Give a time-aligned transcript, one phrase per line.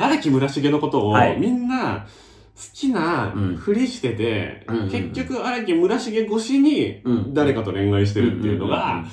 [0.00, 2.06] 荒木村重のことを、はいみんな、
[2.56, 9.06] 好きなうんふりしてて、うんうんうん結局荒木村重越しにうん誰かと恋愛してるっていうのうんうんがうん、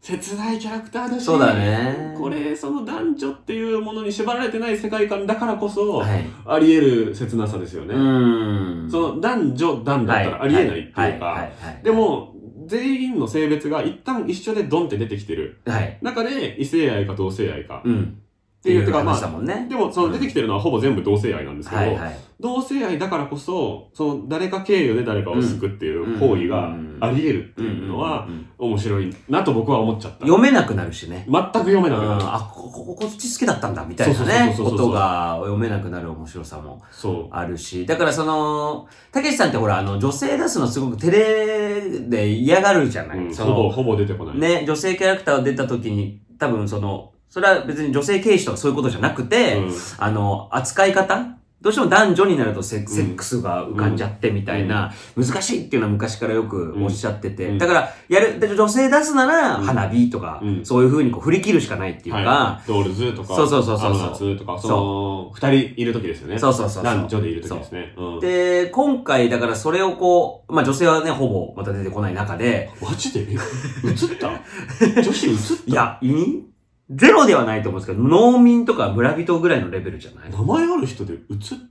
[0.00, 2.14] 切ないキャラクターだし、そうだね。
[2.18, 6.26] これ、その男女っていうものに縛られてない世界観だからこそ、はい。
[6.44, 7.94] あり得る切なさですよね。
[7.94, 8.88] うん。
[8.90, 11.44] その男女男だったらありえないっていうか、はいはいはいは
[11.80, 12.34] いで、も、
[12.66, 15.98] 全員の性別が一旦一緒でドンって出てきてるはい。
[16.02, 18.20] 中で異性愛か同性愛かうん。
[18.64, 19.66] っていう、てかまあ、ね。
[19.68, 22.18] でもその出てきてるのはほぼ全部同性愛なんですけど、はいはい。
[22.40, 30.20] 同性愛だからこそ、その誰か経由で誰かを救っていう行為があり得るっていうのは面白いなと僕は思っちゃった。
[30.20, 31.26] 読めなくなるしね。
[31.30, 32.22] 全く読めなくなる。
[32.22, 37.84] あ、ここ、こっち好きだったんだ、みたいなね、ことが読めなくなる面白さもそあるし。
[37.84, 43.08] だからその、たけしさんってほら、あの、女性出すのすごく照れで嫌がるじゃう。
[43.08, 44.38] ない、うんほぼほぼ出てこない。
[44.38, 49.72] ね、女性キャラクターが出た時に、多分その、それは別に女性軽視とかそういうことじゃなくて、うん。
[49.98, 51.36] あの、扱い方？
[51.60, 57.58] どうしても男女になるとセックスが浮かんじゃってみたいな、難しいっていうのは昔からよくおっしゃってて、うん。
[57.58, 59.64] だから、やる、で女性出すならうん。
[59.64, 60.64] 花火とか、うん。
[60.64, 66.38] そういう風にこう振り切るしかないっていうか、はい、ドールズとか、そうそうそうそうアムナツとか、その、二人いる時ですよね。
[66.38, 66.84] そうそうそうそう。
[66.84, 67.94] 男女でいる時ですね。
[67.96, 68.02] う。
[68.18, 68.20] ん。
[68.20, 73.26] で、今回だからそれをこう、まあ女性はね、ほぼまた出てこない中で、マジで？
[73.32, 73.38] え映っ
[74.20, 74.30] た？
[75.02, 75.36] 女子映っ
[75.66, 75.70] た？
[75.72, 76.44] いや、いい？
[76.90, 80.30] ゼロではないと思うんですけど、農民とか村人ぐらいのレベルじゃない？
[80.30, 81.26] こ名前ある人で映って、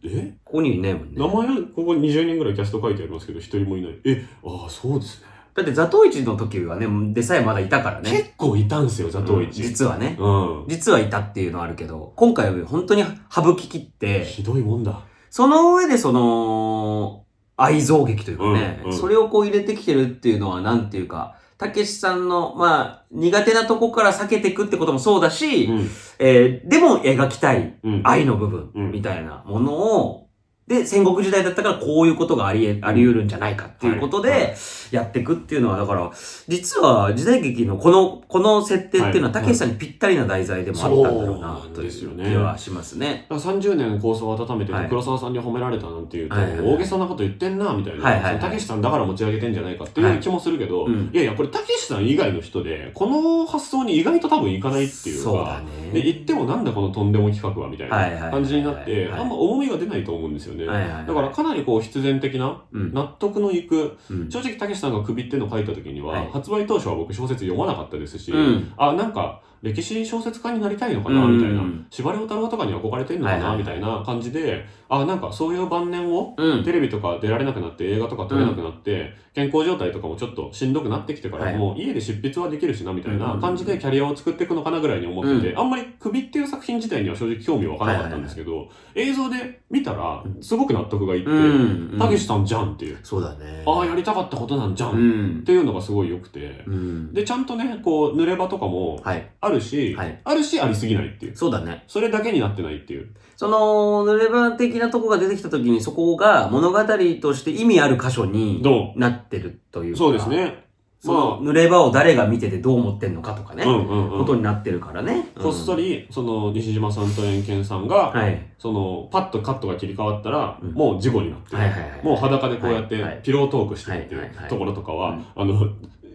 [0.06, 1.14] えこにいないもんね。
[1.16, 4.00] 名前ある、ここ20人ぐらいキャスト書いてありますけど、一人もいない。
[4.06, 5.28] え、ああ、そうですね。
[5.56, 8.10] だってザトウイチの時はね、でさえまだいたからね。
[8.10, 9.62] 結構いたんすよ、ザトウイうんチ。
[9.62, 10.18] 実はね。
[10.20, 10.66] うん。
[10.68, 15.02] 実はいたっていうのはあるけど、今回は本当に省き切って、ひどいもんだ。
[15.30, 17.24] その上でその、
[17.56, 25.90] 愛憎劇というかね、うんうんそれをこう入れてきてるっていうのはなんていうか、たけしさんの、まあ、苦手なとこから避けていくってこともそうだし、うん。
[26.20, 28.02] えーでも描きたいうん。
[28.04, 30.30] 愛の部分うんみたいなものを、
[30.68, 34.56] で、戦国時代だったからこういうことがありえ、あり得るんじゃないかっていうことで、
[34.92, 36.10] やっていくっていうのは、だから、
[36.48, 39.34] 実は時代劇のこの、この設定っていうのは、はい。
[39.34, 42.30] たけしさんにぴったりな題材でもあったんだろうなというですよね。
[42.30, 43.26] 気はしますね。
[43.30, 48.40] だから30年構想を温めて黒沢さんに褒められたなんていうと、大げさなこと言ってんな、みたいな。
[48.40, 56.02] たけしさんだから持ち上げてんじゃないかっていう気もするけど、はいやいや、これたけしさん以外の人で、この発想に意外と多分いかないっていうか、そうだで、ね。
[56.02, 60.66] 言ってもなんだこのとんでも企画はみたいない感じになって、はいあんま重みが出ないと思うんですよね。
[60.66, 62.94] はいはいはいだからかなりこう必然的な、うん。
[62.94, 71.64] 納得のいく、うん正直たけしさんが首っていうのを書いた時には、はい発売当初は僕小説読まなかったですし、うんあ、なんか歴史小説家になりたいのかな、うんみたいな。
[71.90, 76.64] 司馬遼太郎とかに憧れてんのかな、みたいな感じで、あ、なんかそういう晩年を、うん。
[76.66, 91.98] テレビとか出られなくなって映画とか撮れなくなって、健康状態とかもちょっとしんどくなってきてから、はいもう家で執筆はできるしなみたいな感じでキャリアを作っていくのかなぐらいに思ってて、うあんまり首っていう作品自体には正直興味は湧かなかったんですけど、映像で見たらすごく納得がいって、うん。
[91.98, 93.64] たけしさんじゃんっていう、そうだね。
[93.66, 94.98] ああやりたかったことなんじゃん、うっ
[95.40, 95.44] ん。
[95.44, 97.14] ていうのがすごい良くて、うん。
[97.14, 99.30] でちゃんとねこう濡れ場とかもはい。
[99.42, 101.84] あるし、はいあるしありすぎないっていうそうだね。
[101.88, 106.80] それだけになってないっていうその、濡れ場的なとこが出てきた時に、そこが物語
[107.22, 109.96] として意味ある箇所にどなってるというか。
[109.96, 110.30] うそうです。
[110.30, 110.64] ね
[111.00, 113.66] その、濡れ場を誰が見ててどう思ってんのかとかね。
[113.66, 115.28] うんうんうんことになってるからね。
[115.38, 115.90] こっそり。
[115.90, 118.42] り、その、西島さんと円健さんが、はい。
[118.58, 125.68] その、パッとカットが切り替わったら、うんもう事故になってる、はいはいはいもう裸でこうやってはいはい、ピロートークしてるっていはいはいはいうところとかは、うんあの、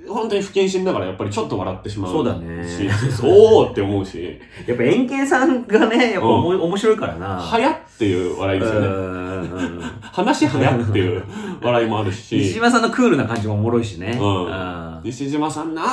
[0.09, 2.13] 本当に不謹慎だからやっぱりちょっと笑ってしまう。
[2.13, 2.89] そうだねし
[3.23, 7.39] おーって思うし、やっぱ円形さんがね、やっぱおも面白いからな。
[7.39, 8.87] はやっていう笑いですよね。
[8.87, 11.23] うん話はやっていう
[11.63, 14.19] 笑いもある西し、島さんのクールな感じもおもろいしね。
[14.21, 15.85] うんうん西島さんな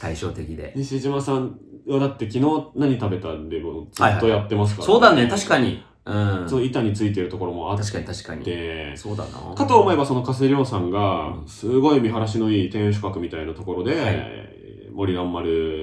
[0.00, 0.72] 対照的で。
[0.76, 5.84] 西島さんはだって昨日何食べたんでもずっとやってますから、そうだね、確かに。
[6.04, 6.48] うん。
[6.48, 8.44] そう板についてるところもあっ確かに確かに。
[8.44, 9.54] て、そうだな。
[9.54, 14.52] かと思えばその加瀬亮さんが、すごい見晴らしのいい天守閣みたいなところで、はい
[14.94, 15.80] 森蘭丸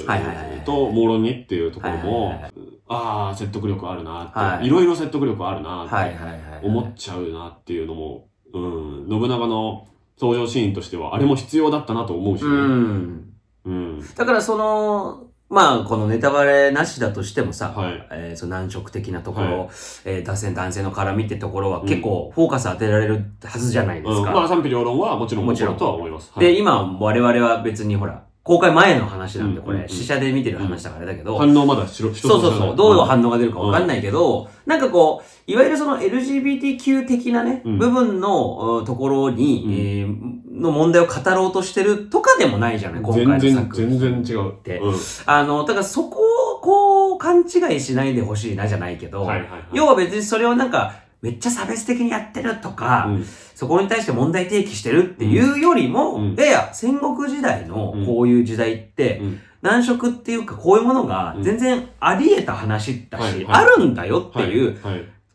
[0.65, 2.43] とモーロニっていうところも
[2.87, 6.15] ああ、説得力あるなって、はいいろいろ説得力あるなって。
[6.61, 9.87] 思っちゃうなっていうのも、うん、信長の
[10.19, 13.33] 登場シーンとしては、あれも必要だったなと思うし、ね、うん。
[13.65, 14.15] うん。
[14.15, 18.07] だからその、まあ、このネタバレなしだとしてもさ、はい。
[18.11, 19.67] えーその難色的なところ、は
[20.05, 24.31] えー男性男性の絡みってところは結構フォーカス当てられるはずじゃないですうん、か。
[24.31, 26.31] まあ賛否両論はもちろんもちろんとは思います。
[26.33, 33.87] はいで、今、我々は別にほら、公開前の話なんで、これ、試写で見てる話だからあれだけど、反応まだしろ、そうそうそう、どういう反応が出るかわかんい。
[33.87, 40.07] ないけど、なんかこう、いわゆるその LGBTQ 的なね、うん部分のうんところに、
[40.51, 43.99] の問題を語ろうとしてるとかでもないじゃない、今回全然、の作品。
[43.99, 44.49] 全然違う。
[44.49, 44.95] ってうん。
[45.27, 46.19] あの、だからそこ
[46.55, 49.29] をこう、勘違いしないでほしいなじゃないけど。
[49.73, 53.25] 要は別にそれをなんか、めっちゃ差別的にやってるとか、うん
[53.55, 64.77] そこに対して問題提起してるっていうよりも、うんいやいや、戦国時代のこういう時代って、うん難色っていうかこういうものがうん全然あり得た話だし、あるんだよっていう、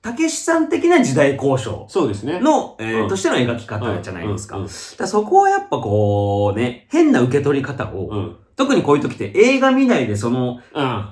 [0.00, 2.40] たけしさん的な時代交渉そうですね。
[2.40, 4.58] の、えとしての描き方じゃないですか。
[4.58, 8.36] だそこはやっぱこうね、変な受け取り方を。
[8.56, 11.08] 特にこういう時って映画見ないでそのうん。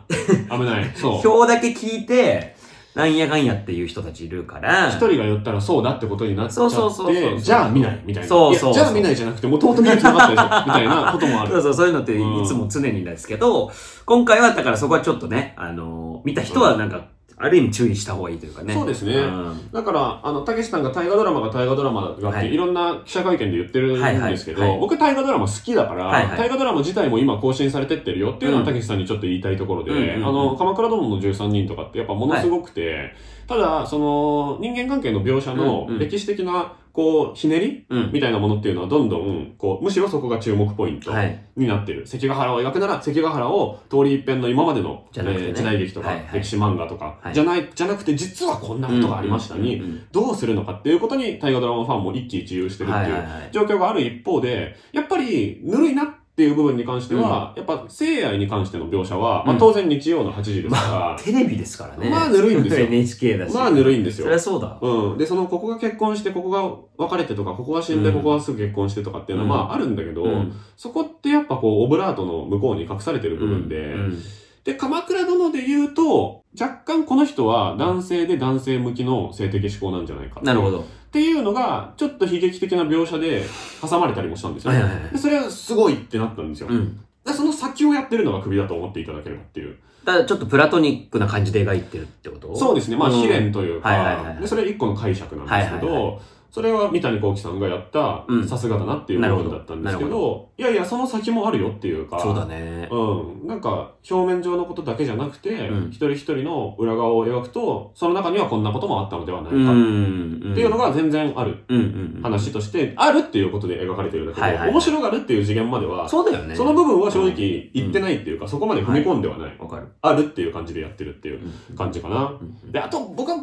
[0.51, 0.93] 危ない。
[0.95, 1.29] そう。
[1.29, 2.55] 表だけ聞いて、
[2.95, 8.29] なんやかんやっていう人たちいるから、一人が言ったらそうだってことになっちゃそうそうそうそうって、じゃあ見ないみたいな。
[8.29, 11.53] そうそうじゃあ見ないじゃなくて、もともと見る気なかったでしょみたいなこともある。
[11.53, 13.73] そうそう、そういうのっていうんつも常にですけど、
[14.05, 17.07] 今回はだからそこはちょっとね、あのー見た人はなんか、
[17.37, 18.75] ある意味注意した方がいいというかね。
[18.75, 19.15] そうですね。
[19.15, 19.71] うん。
[19.73, 22.53] だから、あの、たけしさんが大河ドラマが大河ドラマがあって、はい。
[22.53, 24.79] い、ろんな記者会見で言ってるんですけど、はいはい。
[24.79, 26.39] はい僕大河ドラマ好きだから、はいはい。
[26.39, 28.63] 大河ドラマ自体も今更新されてってるよっていうのうん。
[28.65, 33.15] はたけしさんにちょっと言いたいところで、うんあの、鎌倉殿の13人とかってやっぱものすごくて、
[33.47, 37.87] ただ、その、人間関係の描写の歴史的な、こう、ひねり？
[37.89, 38.11] うん。
[38.13, 41.43] みたいなものっていうのはどんどん、こう、むしろそこが注目ポイントはい。
[41.57, 42.07] になってる。
[42.07, 53.49] 関ヶ原を描くなら、関ヶ原を通り一遍の今までの、じゃなくてねえー時代劇とか、はいはい歴史漫画とか、はいじゃない、じゃなくて実はこんなことがありましたに、うんうんうんどうするのかっていうことに大河ドラマファンも一喜一憂してるっていうはいはいはい。
[53.51, 62.09] 状況がある一方で、やっぱりぬるいなっていう部分に関しては、やっぱ性愛に関しての描写は、まあうん当然日曜の8時ですかテレビですからね。
[62.09, 62.87] ら、まあぬるいんですよ。
[62.89, 63.55] NHK だし。
[63.55, 64.37] まあぬるいんですよそり。
[64.37, 64.79] ゃそうだ。
[64.81, 65.19] うん。
[65.19, 74.23] で、その、ここが結婚して、ここが別れてとか、ここが死んで、うんここがすぐ結婚してとかっていうのは、うんまああるんだけど、うんそこってやっぱこう、オブラートの向こうに隠されてる部分で、うん
[74.65, 80.85] で、鎌倉殿で言うと、若干この人は男性で男性向きの性的思考なんじゃないかなるほど。
[81.13, 83.45] っていうのが、ちょっと悲劇的な描写で
[83.83, 84.71] 挟まれたりもしたんですよ。
[84.71, 86.69] はいはいはいでそれはすごいってなったんですよ。
[86.71, 86.99] うん。
[87.23, 89.77] でその先をやってるのが首だと思っていただければっていう。
[90.07, 92.57] だからちょっとプラトニックな感じで描いてるってこと？
[92.57, 92.97] そうですね。
[92.97, 96.21] まあ、うん悲恋というか、はいはいはいはいでそれは一個の解釈なんですけど、はいはいは
[96.53, 102.89] それは三谷幸喜さんがやったうん、さすがだなっていう部分だったんですけなるほど、いやいや、その先もあるよっていうか、そうだね。
[102.93, 103.47] うん。
[103.47, 110.51] なんか、表面上のことだけじゃなくて、うん一人一人の裏側を描くと、その中にはこんなこともあったのではないか、うん。
[110.53, 111.85] っていうのが全然あるうんうん
[112.17, 112.23] うん。
[112.23, 116.55] 話として、あるっていうことで描かれてるんだけど、はいはいはい面白がるっていう次元までは、そうだよね。
[116.55, 119.57] その部分は正直言ってないっていうか、そこまで踏み込んではない。
[119.59, 119.89] わかる。
[120.03, 121.41] あるっていう感じでやってるっていう
[121.71, 122.39] うん感じかな。
[122.41, 123.41] うんで、あと僕は冒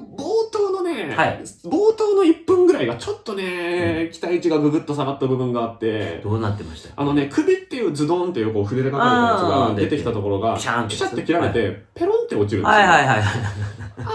[0.52, 6.94] 頭のね、はい冒頭の1分ぐらいがちょっとね、期待値がぐぐっと下がった部分があって、どうなってました？
[6.96, 12.78] あのね、首っていうズドンっていうこう筆で書かれたやつが出てきたところが、ピシャーンって切られて、ペロンって落ちるんですよ。
[12.78, 13.18] はいはいはい。
[13.18, 14.08] あれは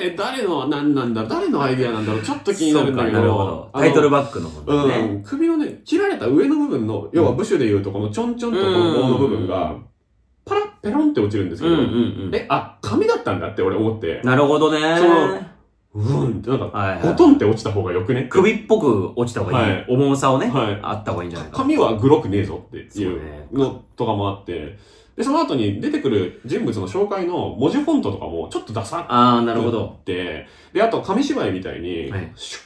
[0.00, 3.22] ね、誰の、なんなんだ、誰のアイディアなんだろう、ちょっと気になるんだけど。
[3.22, 3.70] ど。
[3.72, 5.02] タイトルバックの方うね。
[5.14, 9.76] ん、首をね、切られた上の部分の、要は部首で言うとこのちょんちょんとこの棒の部分が、
[10.44, 12.34] パラッペロンって落ちるんですけど、うんうんうん。
[12.34, 14.80] え、あ、紙だったんだって俺思って、なるほどね。
[14.98, 15.40] その
[15.94, 18.24] うーんってなんか、はいはいゴトンって落ちた方がよくね？
[18.30, 19.72] 首っぽく落ちた方がいい。
[19.72, 21.58] はい重さをね、はいあった方がいいんじゃないか。
[21.58, 24.78] 紙はグロくねえぞっていそうねうのとかもあって、
[25.16, 30.00] で、その後に出てくる人物の紹介の文字フォントとかもちょっとダサっああ、なるほど。
[30.06, 32.62] て、で、あと紙芝居みたいに、はいシュッ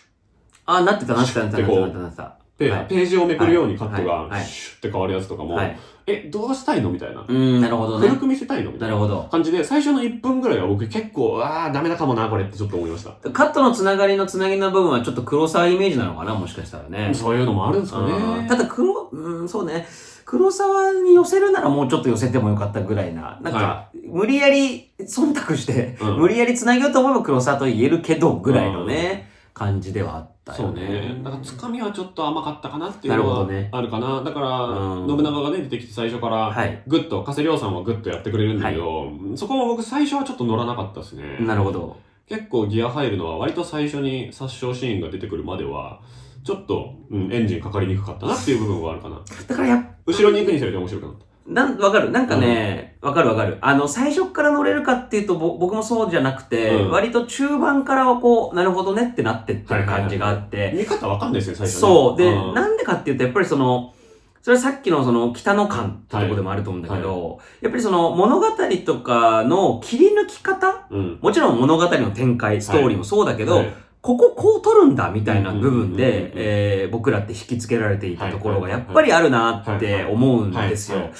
[0.66, 2.38] ああ、なってたなってたなってたなってたなってたなってた。
[2.58, 5.78] ページをめくるようにカットがシュッて変わるやつとかも、はい。
[6.06, 7.24] え、どうしたいのみたいな。
[7.26, 8.20] うん、なるほどね古。
[8.20, 9.28] く見せたいのみたいな。
[9.28, 13.30] 感じで、最初の1分ぐらいは僕結構、ああ、ダメだかもな、これってちょっと思いました。
[13.30, 17.12] カットのつながりのつなぎの部分はちょっと黒沢イメージなのかなもしかしたらね。
[17.12, 18.12] そういうのもあるんですかね。
[18.12, 19.86] うんただ黒、うん、そうね。
[20.24, 23.38] 黒沢に寄せるならもうちょっと寄せてもよかったぐらいな。
[23.42, 29.25] なんか、は無理やり忖度して、うん無理やりつなげようと思えば黒沢と言えるけど、ぐらいのね、
[29.56, 30.86] 感じではあったそうよね。
[30.86, 31.20] ね。
[31.24, 34.22] だから、つかみはちょっと甘かったかなっていうのはあるかな。
[34.22, 36.82] だから、うん信長がね、出てきて最初から、はい。
[36.86, 41.38] グッと、加瀬亮さんはグッとやってくれるんだけど、そこも僕最初はちょっと乗らなかったですね。
[41.40, 41.96] なるほど。
[42.28, 46.02] 結構ギア入るのは割と最初に殺傷シーンが出てくるまでは、
[46.44, 49.22] ちょっと、うん、エンジンかかりにくかったなっていう部分はあるかな。
[49.48, 51.25] だからやっ後ろに行くにつれて面白くなった。
[51.48, 52.10] なん、わかる？
[52.10, 53.58] なんかね、わ、かるわかる。
[53.60, 61.80] あの、最初から乗れるかっていうと、ぼ僕もそうじゃなくて、うん割と中盤からはこう、なるほどねってなってってる感じがあって、見方わかんないですね、最初ね。
[61.80, 62.16] そう。
[62.18, 63.94] で、んなんでかっていうと、やっぱりその、
[64.42, 68.46] それはさっきのその北の感ってとこでもあると思うんだけど、やっぱりその物語
[68.84, 70.86] とかの切り抜き方？
[70.90, 71.18] うん。
[71.20, 73.74] もちろん物語の展開、ストーリーもそうだけど、はい
[74.06, 81.10] こここう撮るんだみたいな部分で、えー僕らって引きつけられていたところがはいやっぱりあるなって思うんですよ。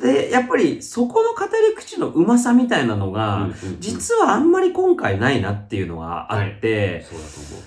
[0.00, 7.04] で、やっぱりそこの語り口のうまさみたいなのが、実はあんまり今回ないなっていうのがあって。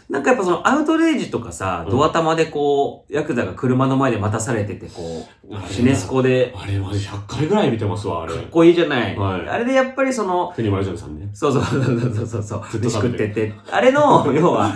[0.10, 8.42] なんかやっぱそのアウトレイジとかさ、うんドア玉でこう、ヤクザが車の前で待たされてて、こう、シネスコで、あれマジ100回ぐらい見てますわ、あれか。
[8.42, 9.16] っこいいじゃない。
[9.16, 11.30] はいあれでやっぱりその、国丸ジョンさんね。
[11.34, 13.54] そうそうそうそうそうそう、ずっと飯食ってて。
[13.70, 14.74] あれの、 要は、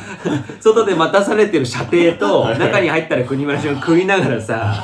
[0.59, 4.75] 外で待たされてる射程と、はい中に入ったら国村氏が食いながらさ、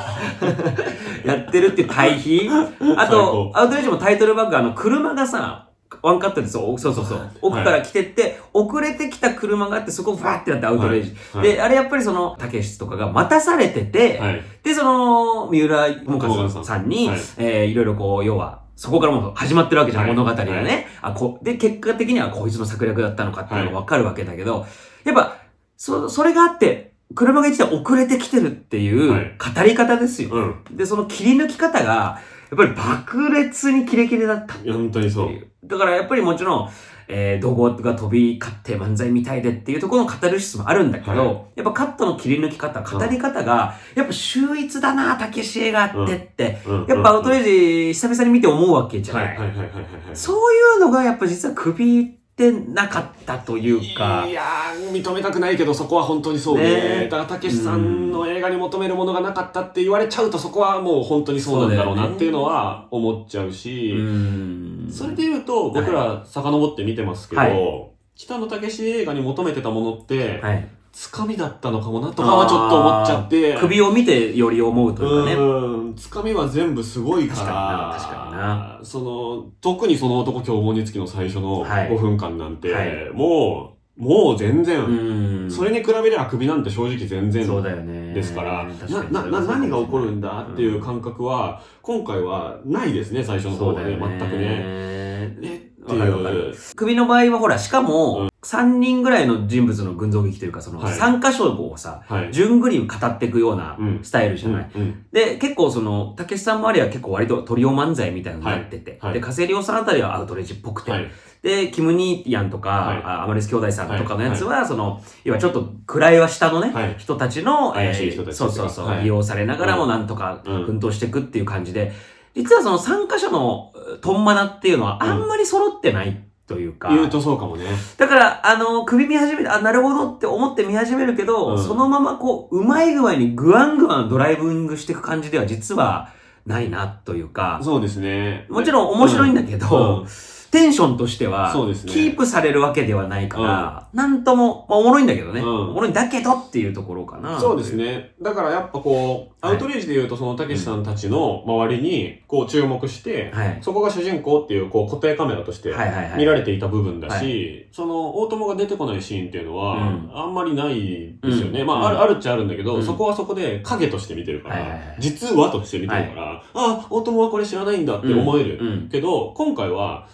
[1.24, 2.48] やってるっていう対比？
[2.96, 5.68] あ最と高、アウトレイジもタイトルバック、あの、車がさ、
[6.02, 7.30] ワンカットでそう、そうそうそう。
[7.40, 11.14] 奥から来てって、遅れてきた車があって、そこをファーってやってアウトレイジ。
[11.32, 14.42] はいで、あれやっぱりその、たけしとかが待たされてて、はい。
[14.62, 16.28] で、その、三浦もか
[16.64, 21.38] さんに、はいえーいろいろこう、要は、そこからもう始まってるわけじゃん、はい物語がね、はいあこ。
[21.42, 24.66] で、結果的にはこいつの策略だったのかっていうのがわかるわけだけど、
[25.04, 25.36] やっぱ、
[25.76, 30.30] そ、それがあって、車が一台遅れてきてるっていうはい語り方ですよ。
[30.32, 30.40] う
[30.72, 30.76] ん。
[30.76, 35.28] で、その切り抜き方が、やっぱり爆裂にキレキレだったっ本当にそう。
[35.64, 36.70] だからやっぱりもちろん、
[37.08, 49.38] えー、怒号が飛び交って漫才みたいでっていうところの語る質もあるんだけど、はいやっぱカットの切り抜き方、語り方が、やっぱ秀逸だな、たけし映画ってって、うんやっぱアウトレイジ久々に見て思うわけじゃはないい。
[49.38, 50.16] はいはいはいはいはい。
[50.16, 57.04] そういうのがやっぱ実は首ってなかったというかい、やー、認めたくないけど、そこは本当にそうねね。
[57.04, 64.88] だから、たけしさんの映画に求めるものがなかったって言われちゃうと、そこはもう本当にそうなんだろうなっていうのは思っちゃううし、ん。
[64.90, 70.68] それで言うと、僕ら遡って見てますけど、はい北野武映画に求めてたものって、はい。
[70.92, 73.58] つかみだったのかもなとかはちょっと思っちゃって。
[73.58, 75.83] 首を見てより思うというかね。
[75.94, 77.44] うん、つかみは全部すごいから。
[77.44, 85.50] 確かにな確かになその、特にその男凶暴につきの最初のはい5分間なんて、はいもう、もう全然、うん。
[85.50, 88.12] それに比べれば首なんて正直全然そうだよね。
[88.14, 95.03] ですから、確かにな、な、な、何が起こるんだっていう感感覚は、今回はないですね、最初の方はね、全くね。
[95.44, 96.36] えってわかるわかる。
[96.36, 96.54] いう。
[96.76, 100.94] 首の場合はほら、しかも、3人ぐらいの人物の群像劇というか、そのはい。
[100.94, 102.32] 3箇所をさ、はい。
[102.32, 104.00] 順繰り語っていくようなうん。
[104.02, 104.70] スタイルじゃない。
[104.74, 105.06] うんうん。
[105.12, 109.00] で、結構その、たけしさん周りは結構割とトリオ漫才みたいなのになってて、はい。
[109.00, 109.14] はい。
[109.14, 111.10] で、カセリオさんあたりはアウトレイジっぽくて、はい。
[111.42, 113.02] で、キム・ニーヤンとか、はい。
[113.04, 116.94] あアマレス兄弟さんとかのやつは、その、要はちょっと位は下のね、はい。
[116.98, 119.02] 人たちの、怪しい人たちそうそうそう、はい。
[119.02, 120.64] 利用されながらもなんとかうん。
[120.64, 121.92] 奮闘していくっていう感じで、
[122.34, 127.64] 実はその3箇所のトンマナっていうのはあんまり揃ってないというか、言うとそうかもね。
[127.96, 131.62] だから、あの、首見始めて、あ、なるほどって思って見始めるけど、うん。
[131.62, 136.10] そのままこう、うまい具合にグワングワンドライブングしていく感じでは実は
[136.46, 138.46] ないなというか、そうですね。
[138.50, 140.06] もちろん面白いんだけど、うん
[140.54, 147.40] テンションとしては、そうですねキープされるわけではないから、なんとも、まあ、おもろいんだけどね、うんおもろいんだけどっていうところかな。
[147.40, 147.74] そうです。
[147.74, 148.14] ね。
[148.22, 153.58] だからやっぱこう、アはいウトレイジで言うとそのたけしさんたちの周りにこう注目して、はい。
[153.62, 156.18] そこが主人公っていうこう固定カメラとしてはいはいはい。
[156.18, 161.62] 見られていた部分だし、はその大友が出てこないシーンっていうのは、うんあんまりないですよね。
[161.62, 168.58] うんまあ、ある、あるっちゃあるんだけど、うんそこはそこで影として見てるから、はいはいはい実はとして見てるから、あ、大友はこれ知らないんだって思える。
[168.60, 168.88] うん。
[168.88, 170.06] けど、今回は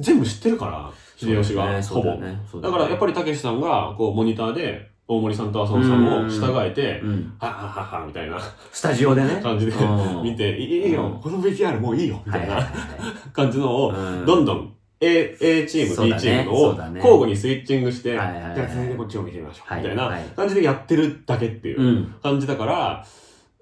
[0.00, 2.60] 全部知ってるから、秀吉が、ほぼ。
[2.60, 7.34] だからやっぱり、りたけしさんがこうモニターで大森さんと浅野さんを従えて、うん。
[7.38, 8.38] はっはっはっはみたいな。
[8.70, 9.40] スタジオでね。
[9.42, 10.22] 感じでうん。
[10.22, 11.20] 見て、いいよ、うん。
[11.20, 14.26] この VTR もういいよ、みたいなはいはいはい感じのを、はい。
[14.26, 16.22] どんどん A, A チーム、B だね。
[16.22, 16.66] チームのを
[16.96, 20.22] 交互にスイッチングして、じゃあ続いてこっちを見てみましょう、はいみたいなはい。
[20.36, 22.14] 感じでやってるだけっていううん。
[22.22, 23.06] 感じだから、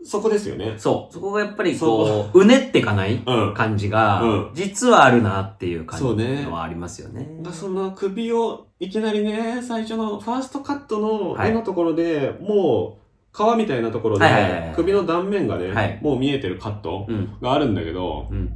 [0.04, 0.74] そこですよね。
[0.76, 1.12] そう。
[1.12, 3.54] そこがやっぱりこう、うねってかないうん。
[3.54, 7.28] 感じがうん、実はあるなっていう感じはありますよね。
[7.42, 17.36] だその首をいきなりね、最初のファーストカットのはい絵のところで、もう皮みたいなところではいはいはいはい、首の断面がね、はいもう見えてるカットうん。
[17.40, 18.52] があるんだけど、うん。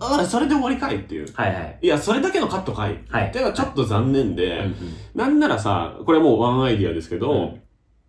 [0.00, 1.32] ああ、それで終わりかいっていう。
[1.34, 1.78] はいはい。
[1.82, 2.98] いや、それだけのカットかい。
[3.08, 3.28] はい。
[3.28, 4.64] っていうのはちょっと残念うんで、
[5.14, 7.60] なんならさ、これはもうワンアイディアですけど、うん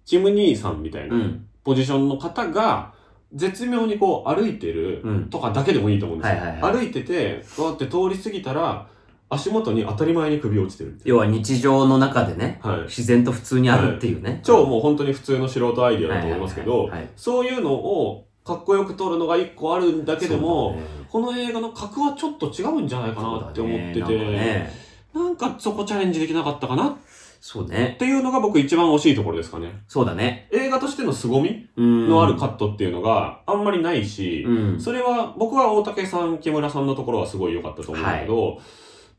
[0.06, 1.46] キム兄さんみたいなうん。
[1.66, 1.74] うん。
[1.74, 2.94] ポジションの方が、
[3.34, 5.30] 絶妙にこう歩いてるうん。
[5.30, 6.38] とかだけでもいいと思うんですよ。
[6.38, 8.88] はいはいはい歩いてて、こうやって通り過ぎたら、
[9.32, 12.72] 足元に当たり前に首落ちてるみたい要は日常の中でね、な。
[12.72, 12.82] はい。
[12.84, 14.42] 自然と普通にあるっていうね。
[14.44, 24.72] 超もう本当に普通の素人アイディアだと思いますけどはいはいはいはい、そういうのをかっこよく撮るのが一個あるんだけでも、ねこの映画の格はちょっと違うんじゃないかなって思ってて、そうだね
[25.12, 26.96] なんかそこチャレンジできなかったかなっ
[27.42, 27.96] そうね。
[28.00, 29.84] ていうのが僕一番惜しいところですかね。
[29.88, 30.50] そうだね。
[30.52, 32.10] 映画としての凄みうん。
[32.10, 34.80] のあるカットっていうのがあんまりないし、うん。
[34.80, 38.60] それは僕は大竹さん、木村さんのところはすごい良かったと思うんだけど、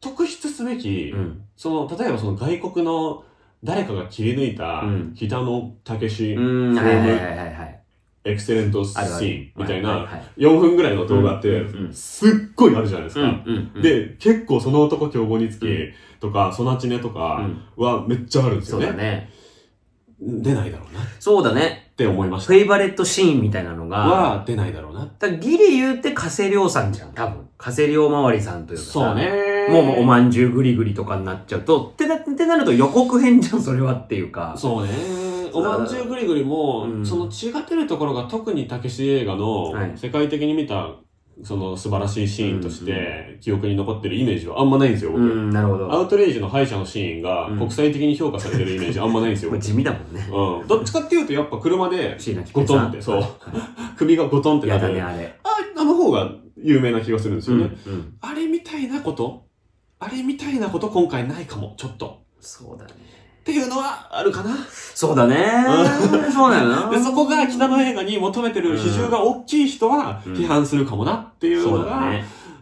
[0.01, 1.43] 特筆すべき、うん。
[1.57, 3.25] その、例えばその外国の
[3.63, 6.75] 誰かが切り抜いたうん北野武史うん。
[6.75, 7.51] フォーム
[8.23, 13.43] エクセレントシーンみたいなはいはい4分ぐらいの動画ってすっごいあるじゃないですか。
[13.83, 18.89] で、結構その男凶暴につきうんとか、ソナチネとうかん、はめっちゃあるんですそよね。
[18.89, 19.31] うだね。
[20.21, 21.93] 出ないだろうなっそうだね。
[21.97, 22.53] て思いました。
[22.53, 25.11] フェイバレットシーンみたいなのが、は出ないだろうな。
[25.19, 27.49] だギリ言うて加瀬亮さんじゃん、多分。
[27.57, 29.15] 加瀬亮周りさんというかさそう。
[29.15, 29.31] ね。
[29.71, 34.55] もうおまんじゅうぐりぐりとかになっちゃうと、ってなってなると予告編じゃん、それはっていうか。
[34.59, 34.91] そうね。
[35.53, 40.97] おまんじゅうぐりぐりも、うんその違ってるところが特にたけし映画のはい世界的に見た
[41.43, 45.23] その素晴らしいシーンとしうんて記憶に残ってるイメージはあんまないんですよ、僕。
[45.23, 45.91] うん、なるほど。
[45.91, 49.51] アウトレイジの敗者のシーンがうん国際的に評価されてるイメージあんまないんですよ。
[49.51, 50.29] まあ 地味だもんね。
[50.31, 50.67] うん。
[50.67, 53.25] どっちかっていうとやっぱ車で椎名桔ゴ平さんトンって、そう。
[53.97, 54.83] 首がゴトンってなる。
[54.83, 55.35] やだね、あれ。
[55.43, 55.49] あ
[55.81, 56.31] あの方が
[56.63, 57.71] 有名な気がするんですよね。
[57.87, 58.15] うん。
[58.21, 59.45] あれみたいなこと？
[59.99, 62.23] あれみたいなこと今回ないかも、ちょっと。
[62.41, 62.93] そうだね。
[63.41, 64.55] っていうのはあるかな？
[64.95, 65.37] そうだね。
[66.33, 66.91] そうだよな。
[66.91, 72.13] で、そこが北の映画に求めてる比重が大きい人はうん批判するかもなっていうのが。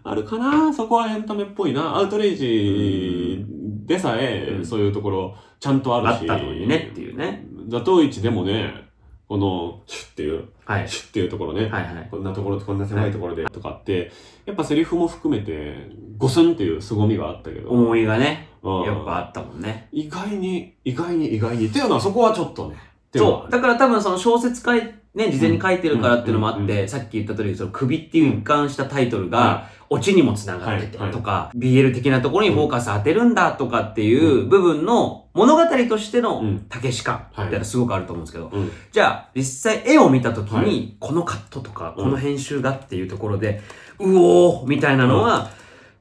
[0.05, 0.73] あるかな。
[0.73, 1.97] そこはエンタメっぽいな。
[1.97, 3.45] アウトレイジ
[3.87, 6.31] でさえうんそういうところちゃんとあるし。
[6.31, 7.47] あったのにねっていうね。
[7.69, 8.89] ザトウイチでもね、
[9.29, 10.89] この、シュッっていう、はい。
[10.89, 11.69] シュッっていうところね。
[11.69, 12.09] はいはい。
[12.11, 14.11] こんなところとこんな狭いところでとかって、
[14.47, 17.69] やっぱセリフも含めて、ゴスンっていう凄みがあったけど。
[17.69, 19.89] 思いがね、うんやっぱあったもんね。
[19.93, 21.67] 意外に、意外に、意外に。
[21.67, 22.77] っていうのはそこはちょっとね。
[23.15, 23.51] そう。
[23.51, 24.83] だから多分その小説書い、
[25.15, 36.67] ね、事前に書いてるからっていうのもあって、さっき言った通り、その首っていう一貫したタイトルが、オチにも繋がっててとか、BL 的なところにフォーカス当てるんだとかっていう部分の物語としてのうん。
[36.69, 38.71] たけし感っていうのはすごくあると思うんですけど、うん。
[38.93, 42.05] じゃあ実際絵を見た時はに、このカットとか、うん。
[42.05, 43.63] この編集がっていうところで、
[43.99, 45.51] うおーみたいなのは、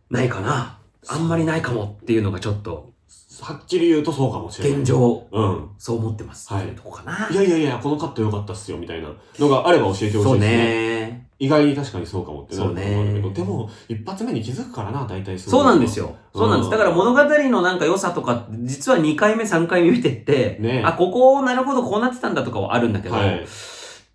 [0.10, 0.77] ないかな。
[1.10, 2.92] あんまりないかもっていうのがちょっと、
[3.42, 4.80] はっきり言うとそうかもしれない。
[4.80, 5.70] 現状、うん。
[5.78, 6.52] そう思ってます。
[6.52, 7.30] はいっていうとこかな。
[7.30, 9.10] いやいやいや、このカット良かったっすよ、みたいな
[9.40, 10.24] のがあれば教えてほしいですね。
[10.24, 11.28] そうね。
[11.40, 16.06] 意外に確かにそうかもってなると思うんだけど、そうねでも、一発目に気づくからな、大体そうなんですよ。
[16.08, 16.16] よ。
[16.34, 16.72] そうなんです。
[16.72, 23.46] だから物語のなんか良さとか実は2回目、3回目見てって、ねあ、ここ、なるほど、こうなってたんだとかはあるんだけど、はい。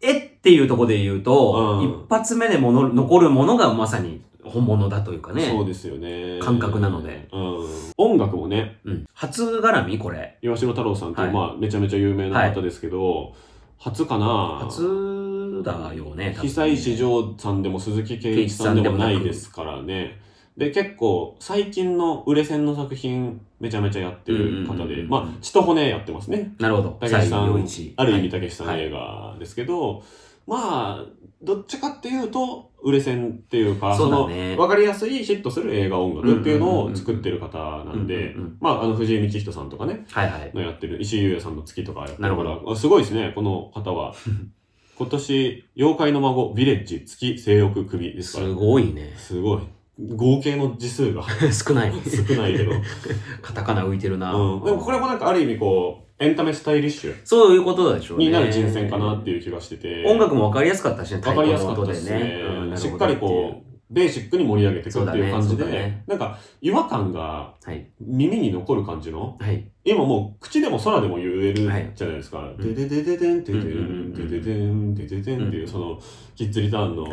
[0.00, 5.42] えっていうところで言うと、うん一発目でもの残るものがまさに本物だというかね。
[5.42, 6.38] そうですよね。
[6.40, 7.28] 感覚なので。
[7.32, 7.66] うん。
[7.96, 9.06] 音楽もね、うん。
[9.14, 9.98] 初絡み？
[9.98, 10.38] これ。
[10.42, 13.34] 岩城太郎さんってはいまあ、めちゃめちゃ有名な方ですけど、
[13.78, 20.20] 初かな初だよね、久石譲さんでも鈴木圭一さんでもないですからね。
[20.56, 26.52] で、結構、最近の売れ線の作品、めちゃめちゃやってる方で、まあ、血と骨やってますね。
[26.58, 26.90] なるほど。
[27.00, 30.02] たけしさんある意味はいたけしさんのはい映画ですけど、
[30.46, 31.04] まあ、
[31.42, 40.50] どっちかっていうと、売れ線っていうか、その、ねわかりやすいヒットする映画音楽っていうのを作ってる方なんでまあ、あの、藤井道人さんとかね、はいはい。
[40.54, 44.14] のやってる、石井優也さんの月とかやってなるから、あすごいですね、この方は。
[44.98, 48.48] 今年、妖怪の孫、ヴィレッジ、月、性欲、首ですから。
[48.48, 49.12] すごいね。
[49.16, 49.60] すごい。
[49.98, 51.92] 合計の字数が 少ない。
[51.92, 52.72] 少ないけど。
[53.40, 54.32] カタカナ浮いてるな。
[54.34, 54.64] うん。
[54.64, 57.16] でもこれもなんかある意味こう、エンタメスタイリッシュ？
[57.24, 58.26] そういうことでしょうね。
[58.26, 60.04] になる人選かなっていう気がしてて。
[60.06, 67.88] 音楽もわかりやすかったしね、わかりやすかったですねしっかりこう、ベーシックに盛り上げていくっていう感じそうだねね、なんか違和感がはい。
[68.00, 69.68] 耳に残る感じの、はい。
[69.84, 72.38] 今もう口でも空でも言えるじゃはいないですか。
[72.38, 75.98] んでででででん、ででうんでででん、でででんっていうう、その、
[76.36, 77.08] キッズリターンの。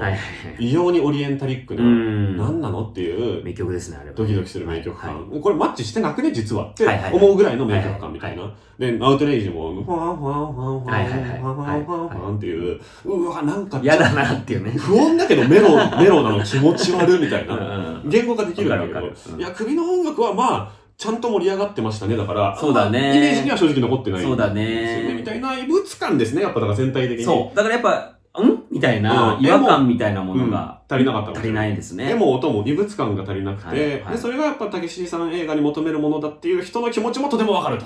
[0.60, 2.38] 異様にオリエンタリックうな、ん。
[2.38, 4.16] 何なのっていう、名曲ですね、あれは。
[4.16, 5.42] ドキドキする名曲はい感。
[5.42, 8.56] これマッチしてなくね、実はって思うぐらいの名曲感みたいはな。
[8.78, 14.72] で、アウトレイジも、ファンファンファンファンファンファンファンっていう、うわ、なんか、嫌だなっていうね。
[14.78, 17.56] 不穏だけどメロ、メロなの気持ち悪いみたいな。
[17.56, 22.18] な言語化できるんだけどいや、首の音楽はまあ、ちゃんと盛り上がってましたね。
[22.18, 24.22] だから、そうだねまあイメージには正直残ってない。
[24.22, 26.42] そうだねみたいな異物感ですね。
[26.42, 27.24] やっぱだから全体的に。
[27.24, 27.56] そう。
[27.56, 28.64] だからやっぱ、ん？
[28.70, 31.74] みたいなうん違和感みたいなもうんのが足りなかった足りれない。
[31.74, 32.10] ですね。
[32.10, 37.86] でも音も異物感が足りなくて、はいはいでそれがやっぱたけしさん映画に求めるものだっていう人の気持ちもとてもわかると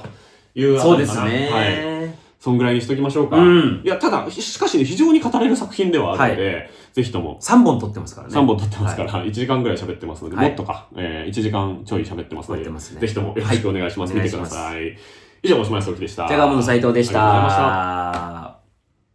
[0.59, 2.22] いうそうですあたりかなはい。
[2.43, 2.45] ね。
[2.45, 3.37] そんぐらいにしときましょうか。
[3.37, 3.81] うん。
[3.85, 8.35] いや、ただ、しかしね、非常に語れる作品ではあるので、ぜひとも、3本撮ってますからね。
[8.35, 14.13] 3本撮ってますかはら、1時間ぐらい喋ってますので、はいもっとか、えー、1時間ちょい喋ってますので、ねぜひともよろしくお願いします。
[14.13, 14.97] はい見てください。
[15.43, 16.27] 以上、おしまいそうきでした。
[16.27, 18.52] じゃがもの斉藤でしありがとうございましたた。